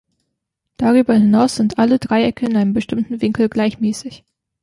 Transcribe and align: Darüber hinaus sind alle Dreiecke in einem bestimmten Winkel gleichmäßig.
Darüber 0.77 1.13
hinaus 1.13 1.55
sind 1.57 1.77
alle 1.77 1.99
Dreiecke 1.99 2.47
in 2.47 2.57
einem 2.57 2.73
bestimmten 2.73 3.21
Winkel 3.21 3.49
gleichmäßig. 3.49 4.23